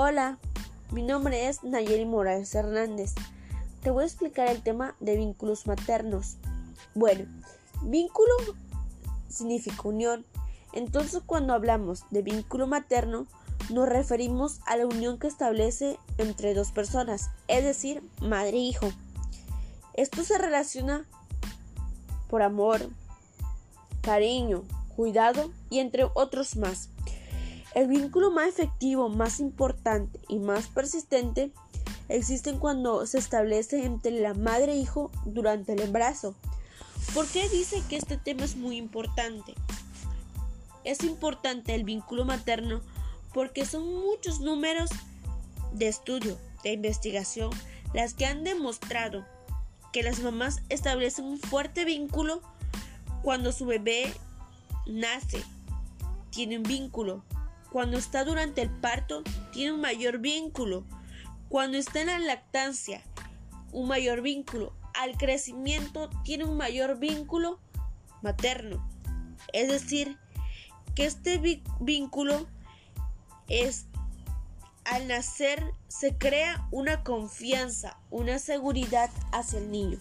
Hola, 0.00 0.38
mi 0.92 1.02
nombre 1.02 1.48
es 1.48 1.64
Nayeli 1.64 2.06
Morales 2.06 2.54
Hernández. 2.54 3.16
Te 3.82 3.90
voy 3.90 4.04
a 4.04 4.06
explicar 4.06 4.46
el 4.46 4.62
tema 4.62 4.94
de 5.00 5.16
vínculos 5.16 5.66
maternos. 5.66 6.36
Bueno, 6.94 7.24
vínculo 7.82 8.32
significa 9.28 9.88
unión. 9.88 10.24
Entonces 10.72 11.20
cuando 11.26 11.52
hablamos 11.52 12.04
de 12.12 12.22
vínculo 12.22 12.68
materno, 12.68 13.26
nos 13.70 13.88
referimos 13.88 14.60
a 14.66 14.76
la 14.76 14.86
unión 14.86 15.18
que 15.18 15.26
establece 15.26 15.98
entre 16.16 16.54
dos 16.54 16.70
personas, 16.70 17.30
es 17.48 17.64
decir, 17.64 18.00
madre 18.22 18.56
e 18.56 18.60
hijo. 18.60 18.86
Esto 19.94 20.22
se 20.22 20.38
relaciona 20.38 21.08
por 22.30 22.42
amor, 22.42 22.88
cariño, 24.02 24.62
cuidado 24.94 25.50
y 25.70 25.80
entre 25.80 26.04
otros 26.14 26.54
más. 26.54 26.88
El 27.74 27.88
vínculo 27.88 28.30
más 28.30 28.48
efectivo, 28.48 29.08
más 29.08 29.40
importante 29.40 30.20
y 30.28 30.38
más 30.38 30.68
persistente 30.68 31.52
existen 32.08 32.58
cuando 32.58 33.06
se 33.06 33.18
establece 33.18 33.84
entre 33.84 34.12
la 34.12 34.34
madre 34.34 34.72
e 34.72 34.78
hijo 34.78 35.10
durante 35.24 35.74
el 35.74 35.80
embarazo. 35.80 36.34
¿Por 37.14 37.26
qué 37.26 37.48
dice 37.48 37.82
que 37.88 37.96
este 37.96 38.16
tema 38.16 38.44
es 38.44 38.56
muy 38.56 38.76
importante? 38.76 39.54
Es 40.84 41.04
importante 41.04 41.74
el 41.74 41.84
vínculo 41.84 42.24
materno 42.24 42.80
porque 43.34 43.66
son 43.66 43.94
muchos 43.94 44.40
números 44.40 44.90
de 45.72 45.88
estudio, 45.88 46.38
de 46.64 46.72
investigación, 46.72 47.50
las 47.92 48.14
que 48.14 48.26
han 48.26 48.44
demostrado 48.44 49.24
que 49.92 50.02
las 50.02 50.20
mamás 50.20 50.62
establecen 50.68 51.24
un 51.24 51.38
fuerte 51.38 51.84
vínculo 51.84 52.42
cuando 53.22 53.52
su 53.52 53.66
bebé 53.66 54.12
nace, 54.86 55.42
tiene 56.30 56.56
un 56.56 56.62
vínculo. 56.62 57.22
Cuando 57.70 57.98
está 57.98 58.24
durante 58.24 58.62
el 58.62 58.70
parto, 58.70 59.22
tiene 59.52 59.72
un 59.72 59.80
mayor 59.80 60.18
vínculo. 60.18 60.84
Cuando 61.48 61.76
está 61.76 62.00
en 62.00 62.06
la 62.08 62.18
lactancia, 62.18 63.02
un 63.72 63.88
mayor 63.88 64.22
vínculo. 64.22 64.72
Al 64.94 65.16
crecimiento, 65.16 66.10
tiene 66.24 66.44
un 66.44 66.56
mayor 66.56 66.98
vínculo 66.98 67.60
materno. 68.22 68.86
Es 69.52 69.68
decir, 69.68 70.18
que 70.94 71.04
este 71.04 71.40
vínculo 71.80 72.46
es 73.48 73.86
al 74.84 75.06
nacer 75.06 75.74
se 75.88 76.16
crea 76.16 76.66
una 76.70 77.04
confianza, 77.04 77.98
una 78.10 78.38
seguridad 78.38 79.10
hacia 79.32 79.58
el 79.58 79.70
niño. 79.70 79.98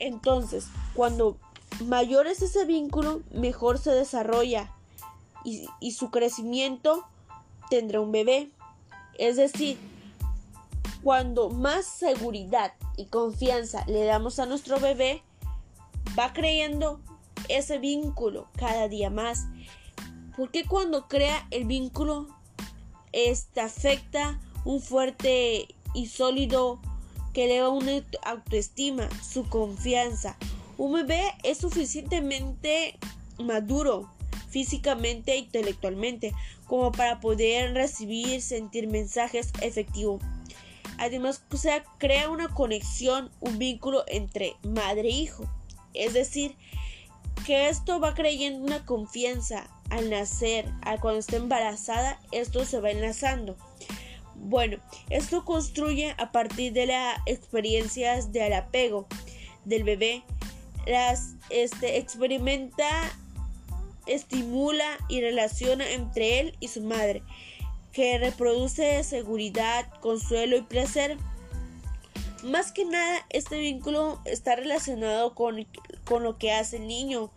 Entonces, 0.00 0.66
cuando 0.94 1.38
mayor 1.84 2.26
es 2.26 2.42
ese 2.42 2.64
vínculo, 2.64 3.22
mejor 3.30 3.78
se 3.78 3.92
desarrolla 3.92 4.72
y, 5.46 5.92
su 5.92 6.10
crecimiento 6.10 7.04
tendrá 7.70 8.00
un 8.00 8.12
bebé. 8.12 8.50
Es 9.18 9.36
decir, 9.36 9.78
cuando 11.02 11.50
más 11.50 11.86
seguridad 11.86 12.74
y 12.96 13.06
confianza 13.06 13.84
le 13.86 14.04
damos 14.04 14.38
a 14.40 14.46
nuestro 14.46 14.80
bebé, 14.80 15.22
va 16.18 16.32
creyendo 16.32 17.00
ese 17.48 17.78
vínculo 17.78 18.48
cada 18.56 18.88
día 18.88 19.08
más. 19.08 19.46
Porque 20.36 20.64
cuando 20.64 21.06
crea 21.06 21.46
el 21.50 21.64
vínculo 21.64 22.26
este 23.12 23.60
afecta 23.60 24.38
un 24.64 24.82
fuerte 24.82 25.68
y 25.94 26.06
sólido 26.06 26.80
que 27.32 27.44
eleva 27.44 27.68
una 27.68 28.02
autoestima, 28.24 29.08
su 29.22 29.48
confianza. 29.48 30.36
Un 30.76 30.92
bebé 30.92 31.22
es 31.42 31.58
suficientemente 31.58 32.98
maduro 33.38 34.10
físicamente 34.56 35.34
e 35.34 35.36
intelectualmente 35.36 36.32
como 36.64 36.90
para 36.90 37.20
poder 37.20 37.74
recibir, 37.74 38.40
sentir 38.40 38.88
mensajes 38.88 39.52
efectivos. 39.60 40.22
Además, 40.96 41.44
crea 41.98 42.30
una 42.30 42.48
conexión, 42.48 43.30
un 43.40 43.58
vínculo 43.58 44.04
entre 44.06 44.56
madre 44.62 45.10
e 45.10 45.12
hijo. 45.12 45.44
Es 45.92 46.14
decir, 46.14 46.56
que 47.44 47.68
esto 47.68 48.00
va 48.00 48.14
creyendo 48.14 48.64
una 48.64 48.86
confianza, 48.86 49.68
al 49.90 50.08
nacer, 50.08 50.64
a 50.80 50.96
cuando 51.00 51.20
está 51.20 51.36
embarazada, 51.36 52.18
esto 52.32 52.64
se 52.64 52.80
va 52.80 52.90
enlazando. 52.90 53.58
Bueno, 54.36 54.78
esto 55.10 55.44
construye 55.44 56.14
a 56.16 56.32
partir 56.32 56.72
de 56.72 56.86
las 56.86 57.18
experiencias 57.26 58.32
del 58.32 58.54
apego 58.54 59.06
del 59.66 59.84
bebé. 59.84 60.22
Las 60.86 61.34
este, 61.50 61.98
experimenta, 61.98 62.88
estimula 64.06 64.86
y 65.08 65.20
relaciona 65.20 65.90
entre 65.90 66.40
él 66.40 66.56
y 66.60 66.68
su 66.68 66.82
madre, 66.82 67.22
que 67.92 68.18
reproduce 68.18 69.02
seguridad, 69.04 69.88
consuelo 70.00 70.56
y 70.56 70.62
placer. 70.62 71.16
Más 72.42 72.72
que 72.72 72.84
nada, 72.84 73.26
este 73.30 73.58
vínculo 73.58 74.20
está 74.24 74.56
relacionado 74.56 75.34
con, 75.34 75.66
con 76.04 76.22
lo 76.22 76.38
que 76.38 76.52
hace 76.52 76.76
el 76.76 76.86
niño, 76.86 77.30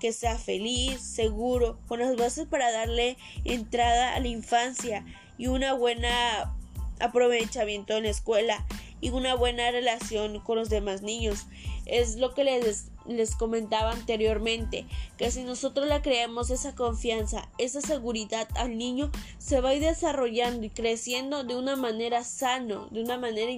que 0.00 0.12
sea 0.12 0.38
feliz, 0.38 1.00
seguro, 1.00 1.78
con 1.86 2.00
las 2.00 2.16
bases 2.16 2.46
para 2.46 2.72
darle 2.72 3.16
entrada 3.44 4.14
a 4.14 4.20
la 4.20 4.28
infancia 4.28 5.04
y 5.38 5.46
una 5.46 5.72
buena 5.74 6.54
aprovechamiento 7.00 7.96
en 7.96 8.04
la 8.04 8.10
escuela 8.10 8.66
y 9.00 9.10
una 9.10 9.34
buena 9.34 9.70
relación 9.70 10.40
con 10.40 10.56
los 10.56 10.68
demás 10.68 11.02
niños. 11.02 11.46
Es 11.84 12.16
lo 12.16 12.34
que 12.34 12.44
les, 12.44 12.86
les 13.06 13.36
comentaba 13.36 13.92
anteriormente, 13.92 14.86
que 15.16 15.30
si 15.30 15.44
nosotros 15.44 15.86
le 15.86 16.00
creamos 16.02 16.50
esa 16.50 16.74
confianza, 16.74 17.48
esa 17.58 17.80
seguridad 17.80 18.48
al 18.56 18.76
niño, 18.76 19.10
se 19.38 19.60
va 19.60 19.70
a 19.70 19.74
ir 19.74 19.82
desarrollando 19.82 20.66
y 20.66 20.70
creciendo 20.70 21.44
de 21.44 21.54
una 21.54 21.76
manera 21.76 22.24
sano, 22.24 22.88
de 22.90 23.02
una 23.02 23.18
manera 23.18 23.52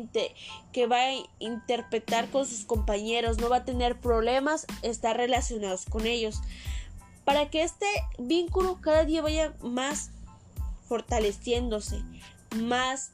que 0.73 0.87
va 0.87 1.05
a 1.05 1.15
interpretar 1.39 2.29
con 2.31 2.47
sus 2.47 2.65
compañeros, 2.65 3.39
no 3.39 3.49
va 3.49 3.59
a 3.59 3.65
tener 3.65 3.99
problemas, 4.01 4.67
estar 4.83 5.17
relacionados 5.17 5.85
con 5.87 6.07
ellos. 6.07 6.41
Para 7.25 7.51
que 7.51 7.63
este 7.63 7.87
vínculo 8.19 8.81
cada 8.81 9.05
día 9.05 9.23
vaya 9.23 9.55
más 9.61 10.11
fortaleciéndose, 10.89 12.03
más 12.57 13.13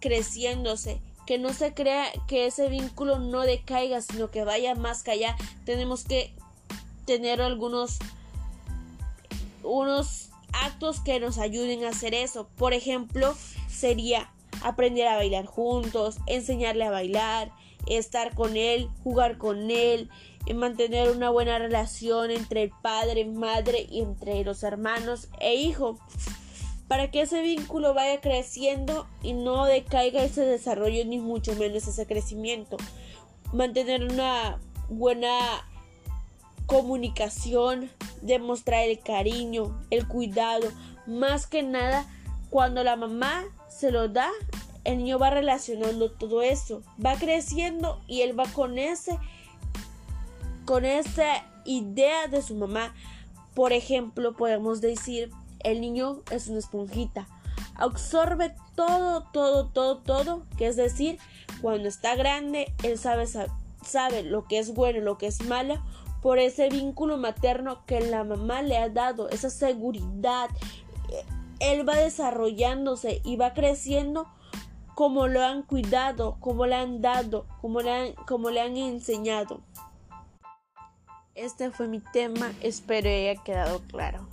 creciéndose 0.00 1.00
que 1.26 1.38
no 1.38 1.52
se 1.52 1.74
crea 1.74 2.06
que 2.26 2.46
ese 2.46 2.68
vínculo 2.68 3.18
no 3.18 3.42
decaiga, 3.42 4.00
sino 4.00 4.30
que 4.30 4.44
vaya 4.44 4.74
más 4.74 5.02
que 5.02 5.12
allá. 5.12 5.36
Tenemos 5.64 6.04
que 6.04 6.32
tener 7.06 7.40
algunos 7.40 7.98
unos 9.62 10.30
actos 10.52 11.00
que 11.00 11.20
nos 11.20 11.38
ayuden 11.38 11.84
a 11.84 11.90
hacer 11.90 12.14
eso. 12.14 12.48
Por 12.56 12.74
ejemplo, 12.74 13.34
sería 13.68 14.30
aprender 14.62 15.08
a 15.08 15.16
bailar 15.16 15.46
juntos, 15.46 16.16
enseñarle 16.26 16.84
a 16.84 16.90
bailar, 16.90 17.50
estar 17.86 18.34
con 18.34 18.56
él, 18.56 18.88
jugar 19.02 19.38
con 19.38 19.70
él, 19.70 20.10
mantener 20.54 21.10
una 21.10 21.30
buena 21.30 21.58
relación 21.58 22.30
entre 22.30 22.64
el 22.64 22.70
padre, 22.82 23.24
madre 23.24 23.86
y 23.90 24.00
entre 24.00 24.44
los 24.44 24.62
hermanos 24.62 25.28
e 25.40 25.54
hijo 25.54 25.98
para 26.88 27.10
que 27.10 27.22
ese 27.22 27.40
vínculo 27.40 27.94
vaya 27.94 28.20
creciendo 28.20 29.06
y 29.22 29.32
no 29.32 29.64
decaiga 29.64 30.22
ese 30.22 30.42
desarrollo 30.42 31.04
ni 31.04 31.18
mucho 31.18 31.54
menos 31.54 31.86
ese 31.86 32.06
crecimiento. 32.06 32.76
Mantener 33.52 34.04
una 34.04 34.58
buena 34.88 35.66
comunicación, 36.66 37.90
demostrar 38.22 38.84
el 38.84 39.00
cariño, 39.00 39.80
el 39.90 40.06
cuidado, 40.06 40.68
más 41.06 41.46
que 41.46 41.62
nada 41.62 42.06
cuando 42.50 42.84
la 42.84 42.96
mamá 42.96 43.44
se 43.68 43.90
lo 43.90 44.08
da, 44.08 44.30
el 44.84 44.98
niño 44.98 45.18
va 45.18 45.30
relacionando 45.30 46.10
todo 46.10 46.42
eso, 46.42 46.82
va 47.04 47.16
creciendo 47.16 48.00
y 48.06 48.20
él 48.20 48.38
va 48.38 48.44
con 48.52 48.78
ese 48.78 49.18
con 50.64 50.84
esa 50.84 51.44
idea 51.64 52.26
de 52.28 52.40
su 52.42 52.54
mamá. 52.54 52.94
Por 53.54 53.72
ejemplo, 53.72 54.34
podemos 54.34 54.80
decir 54.80 55.30
el 55.64 55.80
niño 55.80 56.22
es 56.30 56.48
una 56.48 56.60
esponjita. 56.60 57.26
Absorbe 57.74 58.54
todo, 58.76 59.24
todo, 59.32 59.66
todo, 59.66 59.98
todo. 59.98 60.42
Que 60.56 60.68
es 60.68 60.76
decir, 60.76 61.18
cuando 61.60 61.88
está 61.88 62.14
grande, 62.14 62.72
él 62.82 62.98
sabe, 62.98 63.26
sabe 63.26 64.22
lo 64.22 64.46
que 64.46 64.58
es 64.58 64.74
bueno 64.74 65.00
y 65.00 65.02
lo 65.02 65.18
que 65.18 65.26
es 65.26 65.44
malo 65.44 65.82
por 66.22 66.38
ese 66.38 66.70
vínculo 66.70 67.18
materno 67.18 67.84
que 67.84 68.00
la 68.00 68.24
mamá 68.24 68.62
le 68.62 68.78
ha 68.78 68.88
dado, 68.88 69.28
esa 69.28 69.50
seguridad. 69.50 70.48
Él 71.60 71.86
va 71.86 71.96
desarrollándose 71.96 73.20
y 73.24 73.36
va 73.36 73.52
creciendo 73.52 74.26
como 74.94 75.26
lo 75.26 75.42
han 75.42 75.62
cuidado, 75.62 76.38
como 76.40 76.64
le 76.64 76.76
han 76.76 77.02
dado, 77.02 77.46
como 77.60 77.82
le 77.82 77.92
han, 77.92 78.12
como 78.26 78.48
le 78.48 78.62
han 78.62 78.76
enseñado. 78.76 79.60
Este 81.34 81.70
fue 81.70 81.88
mi 81.88 82.00
tema, 82.00 82.52
espero 82.62 83.10
haya 83.10 83.42
quedado 83.42 83.82
claro. 83.82 84.26